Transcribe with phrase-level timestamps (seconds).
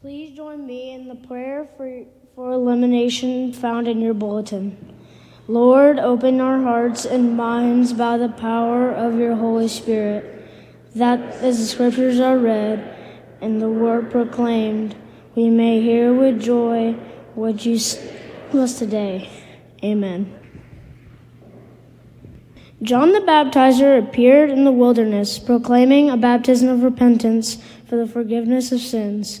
[0.00, 2.04] Please join me in the prayer for,
[2.36, 4.94] for illumination found in your bulletin.
[5.48, 10.48] Lord, open our hearts and minds by the power of your Holy Spirit,
[10.94, 12.96] that as the scriptures are read
[13.40, 14.94] and the word proclaimed,
[15.34, 16.92] we may hear with joy
[17.34, 19.28] what you us today.
[19.82, 20.32] Amen.
[22.82, 28.70] John the Baptizer appeared in the wilderness, proclaiming a baptism of repentance for the forgiveness
[28.70, 29.40] of sins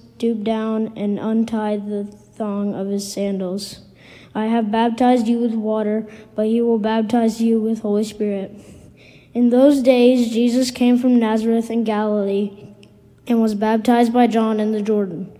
[0.21, 3.79] stooped down and untied the thong of his sandals.
[4.35, 8.51] I have baptized you with water, but he will baptize you with Holy Spirit.
[9.33, 12.75] In those days, Jesus came from Nazareth in Galilee
[13.25, 15.35] and was baptized by John in the Jordan.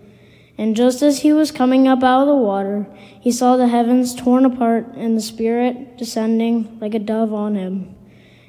[0.58, 2.88] And just as he was coming up out of the water,
[3.20, 7.94] he saw the heavens torn apart and the Spirit descending like a dove on him.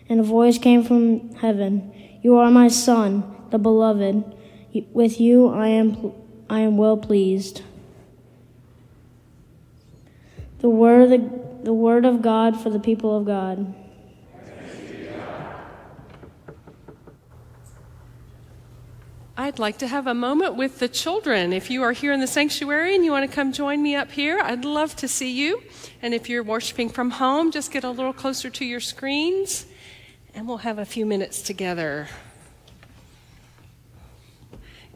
[0.09, 4.33] And a voice came from heaven You are my Son, the Beloved.
[4.91, 6.22] With you I am
[6.53, 7.63] I am well pleased.
[10.59, 11.17] The word, the,
[11.63, 13.73] the word of God for the people of God.
[19.35, 21.53] I'd like to have a moment with the children.
[21.53, 24.11] If you are here in the sanctuary and you want to come join me up
[24.11, 25.63] here, I'd love to see you.
[26.03, 29.65] And if you're worshiping from home, just get a little closer to your screens
[30.35, 32.09] and we'll have a few minutes together.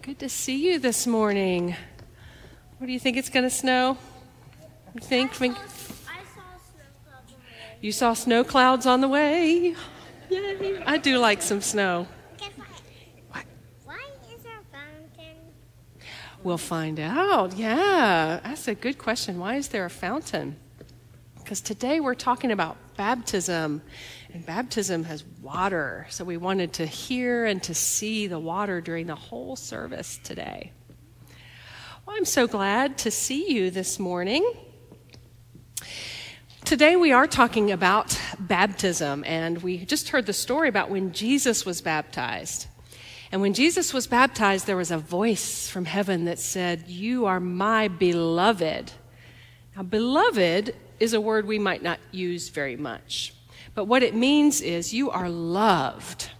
[0.08, 1.76] Good to see you this morning.
[2.78, 3.98] What do you think it's going to snow?
[4.94, 5.34] You think?
[5.34, 5.52] I saw,
[6.08, 6.44] I saw
[7.82, 9.76] you saw snow clouds on the way.
[10.30, 10.82] Yay!
[10.86, 12.08] I do like some snow.
[13.32, 13.44] What?
[13.84, 14.00] Why
[14.34, 15.36] is there a fountain?
[16.42, 17.58] We'll find out.
[17.58, 19.38] Yeah, that's a good question.
[19.40, 20.56] Why is there a fountain?
[21.36, 23.82] Because today we're talking about baptism.
[24.38, 26.06] And baptism has water.
[26.12, 30.74] So we wanted to hear and to see the water during the whole service today.
[32.06, 34.48] Well, I'm so glad to see you this morning.
[36.66, 41.66] Today we are talking about baptism, and we just heard the story about when Jesus
[41.66, 42.68] was baptized.
[43.32, 47.40] And when Jesus was baptized, there was a voice from heaven that said, You are
[47.40, 48.92] my beloved.
[49.76, 53.34] Now, beloved is a word we might not use very much.
[53.76, 56.32] But what it means is you are loved.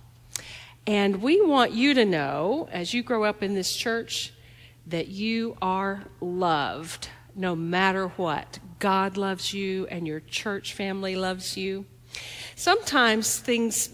[0.86, 4.34] And we want you to know, as you grow up in this church,
[4.88, 8.60] that you are loved no matter what.
[8.80, 11.86] God loves you, and your church family loves you.
[12.56, 13.90] Sometimes things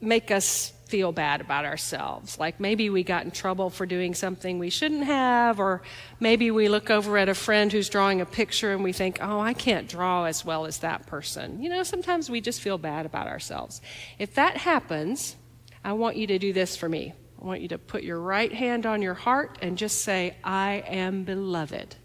[0.00, 2.38] make us feel bad about ourselves.
[2.38, 5.82] Like maybe we got in trouble for doing something we shouldn't have, or
[6.20, 9.40] maybe we look over at a friend who's drawing a picture and we think, oh,
[9.40, 11.62] I can't draw as well as that person.
[11.62, 13.80] You know, sometimes we just feel bad about ourselves.
[14.18, 15.36] If that happens,
[15.82, 17.14] I want you to do this for me.
[17.40, 20.84] I want you to put your right hand on your heart and just say, I
[20.86, 21.96] am beloved.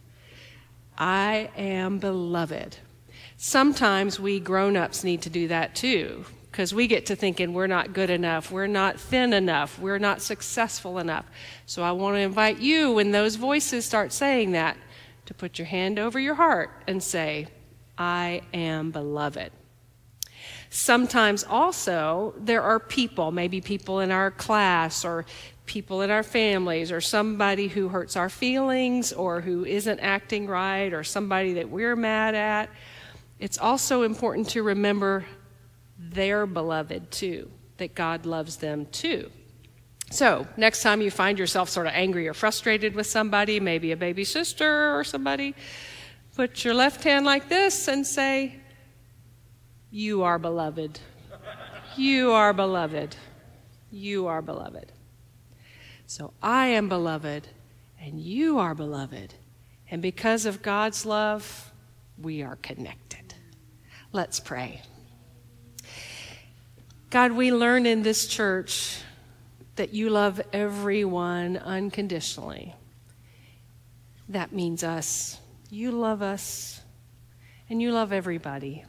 [0.98, 2.78] I am beloved.
[3.38, 6.26] Sometimes we grown ups need to do that too
[6.60, 10.22] because we get to thinking we're not good enough, we're not thin enough, we're not
[10.22, 11.26] successful enough.
[11.66, 14.76] So I want to invite you, when those voices start saying that,
[15.28, 17.48] to put your hand over your heart and say,
[17.98, 19.54] I am beloved.
[20.70, 25.26] Sometimes also, there are people, maybe people in our class or
[25.66, 30.92] people in our families or somebody who hurts our feelings or who isn't acting right
[30.92, 32.70] or somebody that we're mad at.
[33.40, 35.24] It's also important to remember
[36.10, 39.30] they're beloved too, that God loves them too.
[40.12, 43.98] So, next time you find yourself sort of angry or frustrated with somebody, maybe a
[43.98, 45.54] baby sister or somebody,
[46.36, 48.56] put your left hand like this and say,
[49.92, 51.00] You are beloved.
[51.96, 53.16] You are beloved.
[53.92, 54.92] You are beloved.
[56.08, 57.48] So, I am beloved,
[58.02, 59.36] and you are beloved.
[59.92, 61.72] And because of God's love,
[62.20, 63.36] we are connected.
[64.12, 64.82] Let's pray.
[67.10, 69.02] God, we learn in this church
[69.76, 72.76] that you love everyone unconditionally.
[74.28, 75.40] That means us.
[75.72, 76.82] You love us,
[77.70, 78.86] and you love everybody.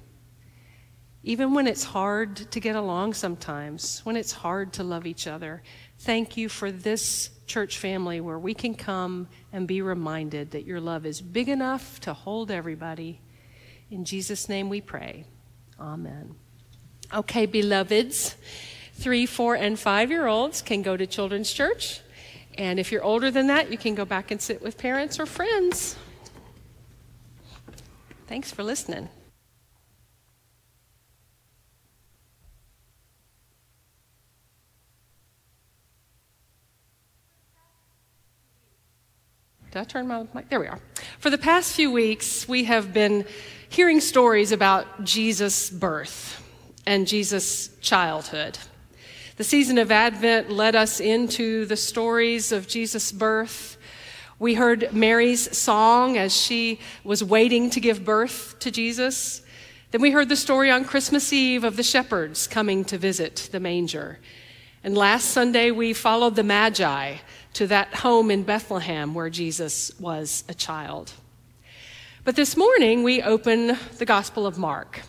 [1.23, 5.63] Even when it's hard to get along sometimes, when it's hard to love each other,
[6.01, 10.81] Thank you for this church family where we can come and be reminded that your
[10.81, 13.21] love is big enough to hold everybody.
[13.91, 15.27] In Jesus' name we pray.
[15.79, 16.37] Amen.
[17.13, 18.37] Okay, beloveds,
[18.95, 22.03] three, four, and five year olds can go to children's church.
[22.57, 25.27] And if you're older than that, you can go back and sit with parents or
[25.27, 25.97] friends.
[28.29, 29.09] Thanks for listening.
[39.73, 40.49] Did I turn my mic?
[40.49, 40.79] There we are.
[41.19, 43.25] For the past few weeks, we have been
[43.69, 46.41] hearing stories about Jesus' birth
[46.91, 48.59] and Jesus' childhood.
[49.37, 53.79] The season of Advent led us into the stories of Jesus' birth.
[54.41, 59.41] We heard Mary's song as she was waiting to give birth to Jesus.
[59.93, 63.61] Then we heard the story on Christmas Eve of the shepherds coming to visit the
[63.61, 64.19] manger.
[64.83, 67.19] And last Sunday, we followed the Magi
[67.53, 71.13] to that home in Bethlehem where Jesus was a child.
[72.25, 75.03] But this morning, we open the Gospel of Mark.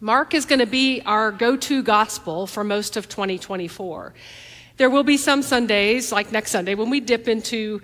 [0.00, 4.12] Mark is going to be our go to gospel for most of 2024.
[4.76, 7.80] There will be some Sundays, like next Sunday, when we dip into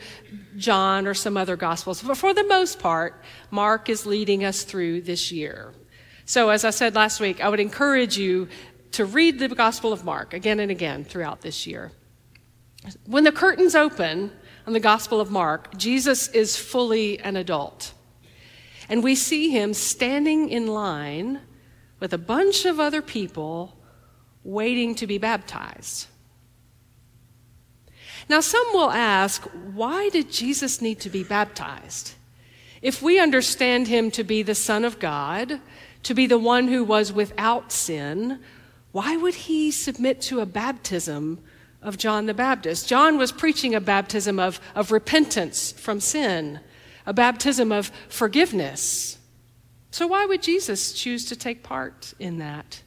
[0.58, 2.02] John or some other gospels.
[2.02, 5.72] But for the most part, Mark is leading us through this year.
[6.26, 8.48] So, as I said last week, I would encourage you
[8.92, 11.92] to read the Gospel of Mark again and again throughout this year.
[13.06, 14.30] When the curtains open
[14.66, 17.94] on the Gospel of Mark, Jesus is fully an adult.
[18.88, 21.40] And we see him standing in line
[22.02, 23.76] with a bunch of other people
[24.42, 26.08] waiting to be baptized.
[28.28, 32.14] Now, some will ask, why did Jesus need to be baptized?
[32.82, 35.60] If we understand him to be the Son of God,
[36.02, 38.40] to be the one who was without sin,
[38.90, 41.38] why would he submit to a baptism
[41.82, 42.88] of John the Baptist.
[42.88, 46.58] John was preaching a baptism of, of repentance from sin,
[47.06, 49.18] a baptism of forgiveness.
[49.92, 52.82] So, why would Jesus choose to take part in that?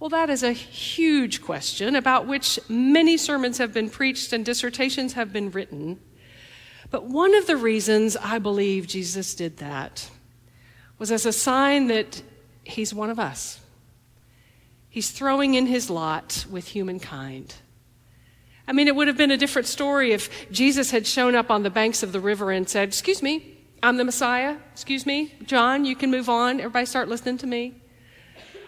[0.00, 5.12] Well, that is a huge question about which many sermons have been preached and dissertations
[5.12, 6.00] have been written.
[6.90, 10.10] But one of the reasons I believe Jesus did that
[10.98, 12.20] was as a sign that
[12.64, 13.60] he's one of us.
[14.90, 17.54] He's throwing in his lot with humankind.
[18.66, 21.62] I mean, it would have been a different story if Jesus had shown up on
[21.62, 23.53] the banks of the river and said, Excuse me,
[23.84, 24.56] I'm the Messiah.
[24.72, 26.58] Excuse me, John, you can move on.
[26.58, 27.74] Everybody start listening to me.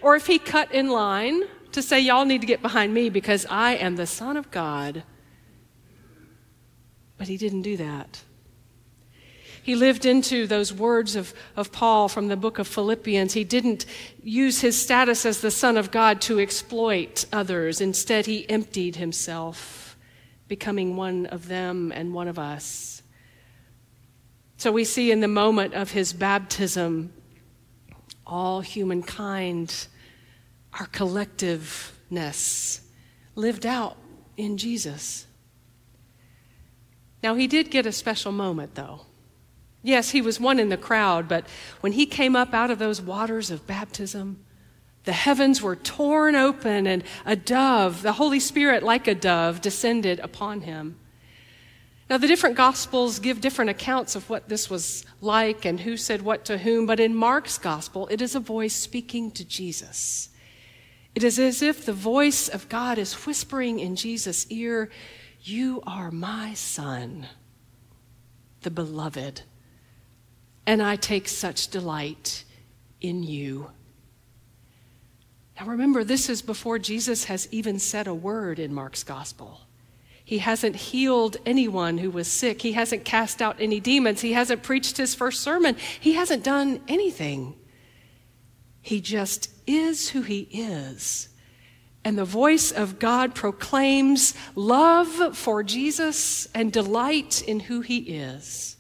[0.03, 3.47] Or if he cut in line to say, Y'all need to get behind me because
[3.49, 5.05] I am the Son of God.
[7.17, 8.25] But he didn't do that.
[9.63, 13.33] He lived into those words of, of Paul from the book of Philippians.
[13.33, 13.87] He didn't
[14.23, 17.81] use his status as the Son of God to exploit others.
[17.81, 19.97] Instead, he emptied himself
[20.47, 23.03] becoming one of them and one of us.
[24.57, 27.13] So we see in the moment of his baptism,
[28.27, 29.87] all humankind,
[30.81, 32.81] our collectiveness,
[33.35, 33.97] lived out
[34.37, 35.27] in Jesus.
[37.23, 39.03] Now, he did get a special moment, though.
[39.83, 41.47] Yes, he was one in the crowd, but
[41.81, 44.45] when he came up out of those waters of baptism,
[45.05, 50.19] the heavens were torn open, and a dove, the Holy Spirit, like a dove, descended
[50.21, 50.99] upon him.
[52.09, 56.23] Now, the different Gospels give different accounts of what this was like and who said
[56.23, 60.29] what to whom, but in Mark's Gospel, it is a voice speaking to Jesus.
[61.17, 64.89] It is as if the voice of God is whispering in Jesus' ear,
[65.41, 67.27] You are my Son,
[68.63, 69.43] the beloved,
[70.65, 72.45] and I take such delight
[73.01, 73.71] in you.
[75.59, 79.66] Now remember, this is before Jesus has even said a word in Mark's gospel.
[80.27, 82.61] He hasn't healed anyone who was sick.
[82.61, 84.23] He hasn't cast out any demons.
[84.23, 85.77] He hasn't preached his first sermon.
[86.01, 87.55] He hasn't done anything.
[88.83, 91.29] He just is who he is.
[92.03, 98.77] And the voice of God proclaims love for Jesus and delight in who he is.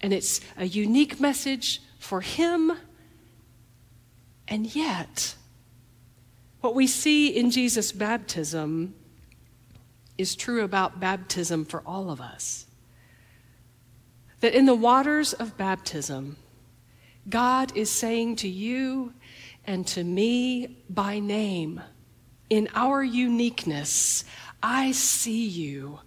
[0.00, 2.72] And it's a unique message for him.
[4.48, 5.36] And yet,
[6.62, 8.92] what we see in Jesus' baptism
[10.18, 12.66] is true about baptism for all of us.
[14.40, 16.36] That in the waters of baptism,
[17.28, 19.12] God is saying to you
[19.64, 21.80] and to me by name,
[22.48, 24.24] in our uniqueness,
[24.62, 26.00] I see you.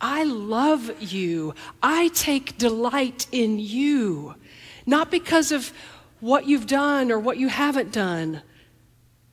[0.00, 1.54] I love you.
[1.82, 4.34] I take delight in you.
[4.86, 5.72] Not because of
[6.20, 8.42] what you've done or what you haven't done,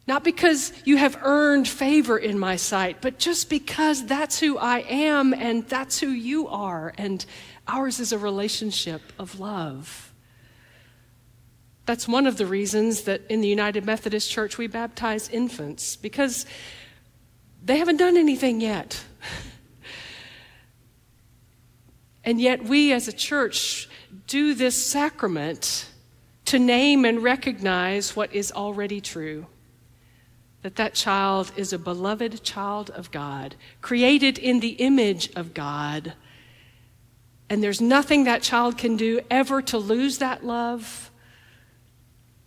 [0.10, 4.80] Not because you have earned favor in my sight, but just because that's who I
[4.80, 6.96] am and that's who you are.
[6.98, 7.24] And
[7.68, 10.12] ours is a relationship of love.
[11.86, 16.48] That's one of the reasons that in the United Methodist Church we baptize infants, because
[17.64, 19.04] they haven't done anything yet.
[22.24, 23.88] and yet, we as a church
[24.26, 25.88] do this sacrament
[26.46, 29.46] to name and recognize what is already true
[30.62, 36.14] that that child is a beloved child of God, created in the image of God.
[37.50, 41.12] And there's nothing that child can do ever to lose that love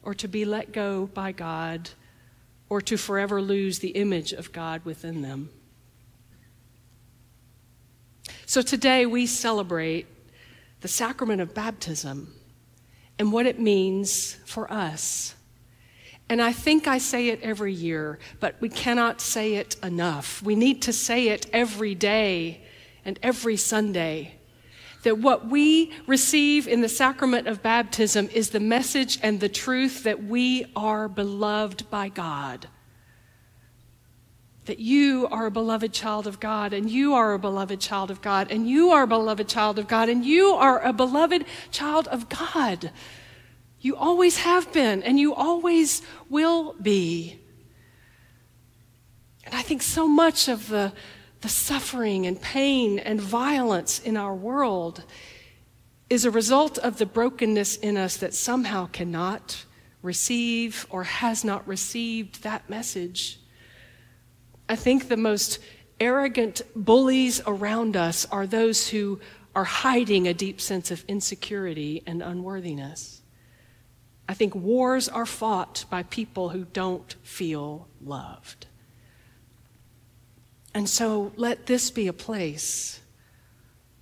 [0.02, 1.90] or to be let go by God
[2.68, 5.50] or to forever lose the image of God within them.
[8.46, 10.06] So today we celebrate
[10.80, 12.34] the sacrament of baptism
[13.18, 15.34] and what it means for us
[16.28, 20.42] and I think I say it every year, but we cannot say it enough.
[20.42, 22.62] We need to say it every day
[23.04, 24.34] and every Sunday.
[25.02, 30.04] That what we receive in the sacrament of baptism is the message and the truth
[30.04, 32.68] that we are beloved by God.
[34.66, 38.22] That you are a beloved child of God, and you are a beloved child of
[38.22, 42.06] God, and you are a beloved child of God, and you are a beloved child
[42.06, 42.92] of God.
[43.82, 47.40] You always have been, and you always will be.
[49.44, 50.92] And I think so much of the,
[51.40, 55.02] the suffering and pain and violence in our world
[56.08, 59.64] is a result of the brokenness in us that somehow cannot
[60.00, 63.40] receive or has not received that message.
[64.68, 65.58] I think the most
[65.98, 69.18] arrogant bullies around us are those who
[69.56, 73.21] are hiding a deep sense of insecurity and unworthiness.
[74.32, 78.64] I think wars are fought by people who don't feel loved.
[80.72, 83.02] And so let this be a place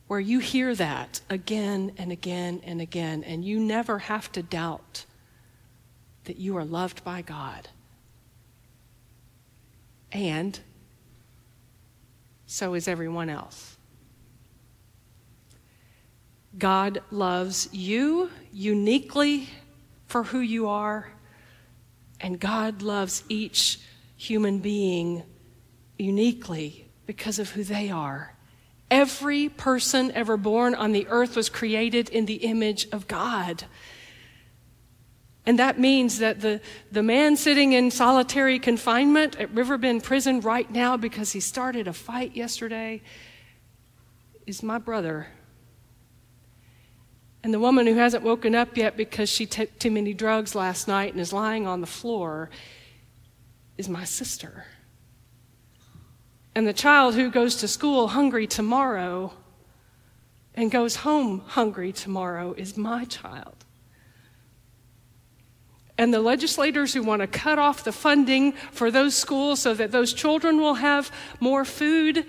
[0.06, 5.04] where you hear that again and again and again, and you never have to doubt
[6.26, 7.68] that you are loved by God.
[10.12, 10.60] And
[12.46, 13.76] so is everyone else.
[16.56, 19.48] God loves you uniquely
[20.10, 21.12] for who you are.
[22.20, 23.80] And God loves each
[24.16, 25.22] human being
[25.98, 28.34] uniquely because of who they are.
[28.90, 33.64] Every person ever born on the earth was created in the image of God.
[35.46, 40.70] And that means that the, the man sitting in solitary confinement at Riverbend Prison right
[40.70, 43.00] now because he started a fight yesterday
[44.46, 45.28] is my brother
[47.42, 50.86] and the woman who hasn't woken up yet because she took too many drugs last
[50.86, 52.50] night and is lying on the floor
[53.78, 54.66] is my sister.
[56.54, 59.32] And the child who goes to school hungry tomorrow
[60.54, 63.64] and goes home hungry tomorrow is my child.
[65.96, 69.92] And the legislators who want to cut off the funding for those schools so that
[69.92, 72.26] those children will have more food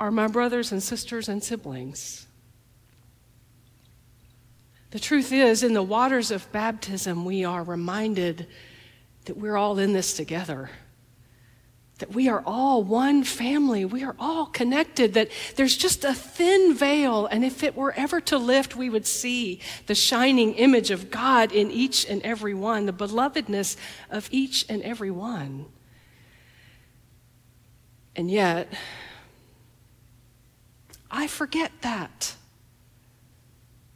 [0.00, 2.28] are my brothers and sisters and siblings.
[4.90, 8.46] The truth is, in the waters of baptism, we are reminded
[9.26, 10.70] that we're all in this together.
[11.98, 13.84] That we are all one family.
[13.84, 15.12] We are all connected.
[15.14, 17.26] That there's just a thin veil.
[17.26, 21.52] And if it were ever to lift, we would see the shining image of God
[21.52, 23.76] in each and every one, the belovedness
[24.10, 25.66] of each and every one.
[28.16, 28.72] And yet,
[31.10, 32.36] I forget that.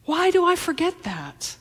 [0.04, 1.56] Why do I forget that?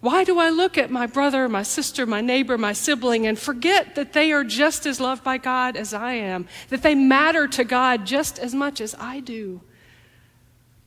[0.00, 3.94] Why do I look at my brother, my sister, my neighbor, my sibling and forget
[3.94, 7.64] that they are just as loved by God as I am, that they matter to
[7.64, 9.62] God just as much as I do?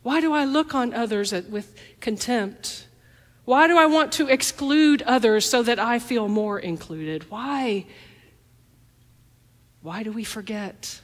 [0.04, 2.88] Why do I look on others with contempt?
[3.44, 7.32] Why do I want to exclude others so that I feel more included?
[7.32, 7.88] Why?
[9.82, 11.02] Why do we forget?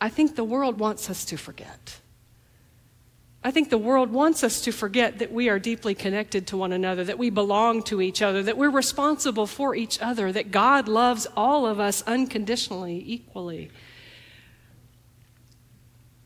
[0.00, 2.00] I think the world wants us to forget.
[3.42, 6.72] I think the world wants us to forget that we are deeply connected to one
[6.72, 10.88] another, that we belong to each other, that we're responsible for each other, that God
[10.88, 13.70] loves all of us unconditionally, equally.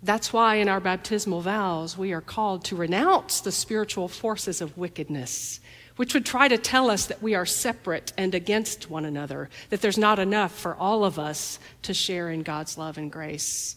[0.03, 4.77] That's why in our baptismal vows we are called to renounce the spiritual forces of
[4.77, 5.61] wickedness,
[5.95, 9.81] which would try to tell us that we are separate and against one another, that
[9.81, 13.77] there's not enough for all of us to share in God's love and grace.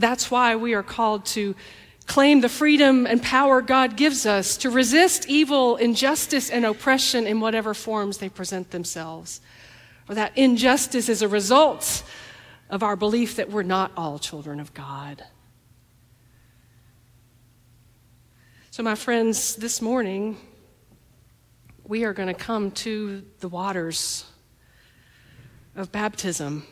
[0.00, 1.54] That's why we are called to
[2.06, 7.38] claim the freedom and power God gives us to resist evil, injustice, and oppression in
[7.38, 9.40] whatever forms they present themselves.
[10.08, 12.02] Or that injustice is a result
[12.70, 15.22] of our belief that we're not all children of God.
[18.70, 20.38] So, my friends, this morning,
[21.84, 24.24] we are going to come to the waters
[25.76, 26.66] of baptism.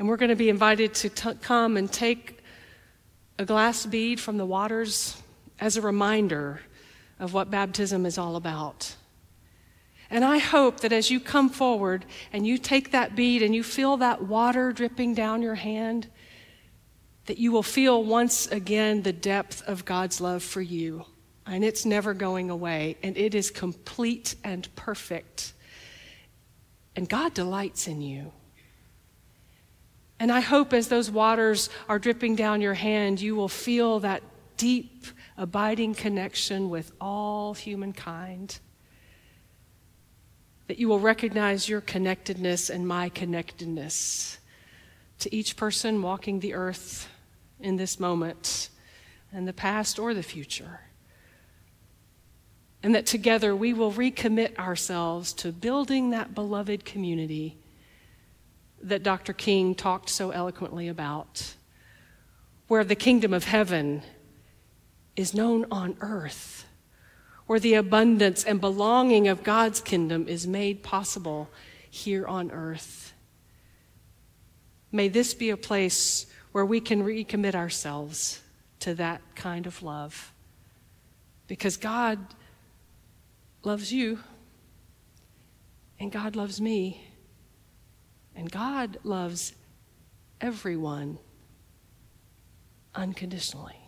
[0.00, 2.38] And we're going to be invited to t- come and take
[3.38, 5.14] a glass bead from the waters
[5.58, 6.62] as a reminder
[7.18, 8.96] of what baptism is all about.
[10.08, 13.62] And I hope that as you come forward and you take that bead and you
[13.62, 16.08] feel that water dripping down your hand,
[17.26, 21.04] that you will feel once again the depth of God's love for you.
[21.44, 25.52] And it's never going away, and it is complete and perfect.
[26.96, 28.32] And God delights in you.
[30.20, 34.22] And I hope as those waters are dripping down your hand, you will feel that
[34.58, 35.06] deep,
[35.38, 38.60] abiding connection with all humankind.
[40.66, 44.38] That you will recognize your connectedness and my connectedness
[45.20, 47.08] to each person walking the earth
[47.58, 48.68] in this moment,
[49.32, 50.80] in the past or the future.
[52.82, 57.56] And that together we will recommit ourselves to building that beloved community
[58.82, 59.32] that Dr.
[59.32, 61.54] King talked so eloquently about,
[62.68, 64.02] where the kingdom of heaven
[65.16, 66.66] is known on earth,
[67.46, 71.50] where the abundance and belonging of God's kingdom is made possible
[71.90, 73.12] here on earth.
[74.92, 78.40] May this be a place where we can recommit ourselves
[78.80, 80.32] to that kind of love.
[81.46, 82.18] Because God
[83.62, 84.20] loves you,
[85.98, 87.06] and God loves me.
[88.34, 89.54] And God loves
[90.40, 91.18] everyone
[92.94, 93.79] unconditionally.